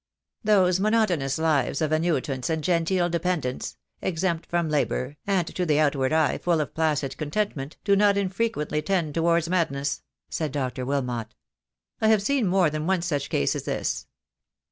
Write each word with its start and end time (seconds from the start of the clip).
"Those 0.43 0.79
monotonous 0.79 1.37
lives 1.37 1.79
of 1.79 1.91
annuitants 1.93 2.49
and 2.49 2.63
genteel 2.63 3.07
dependents— 3.07 3.77
exempt 4.01 4.47
from 4.49 4.67
labour, 4.67 5.15
and 5.27 5.45
to 5.55 5.63
the 5.63 5.79
outward 5.79 6.11
eye 6.11 6.39
full 6.39 6.59
of 6.59 6.73
placid 6.73 7.15
contentment, 7.17 7.77
do 7.83 7.95
not 7.95 8.17
infrequently 8.17 8.81
tend 8.81 9.13
towards 9.13 9.47
madness," 9.47 10.01
said 10.27 10.51
Dr. 10.53 10.87
Wilmot. 10.87 11.35
"I 12.01 12.07
have 12.07 12.23
seen 12.23 12.47
more 12.47 12.71
than 12.71 12.87
one 12.87 13.03
such 13.03 13.29
case 13.29 13.55
as 13.55 13.65
this. 13.65 14.07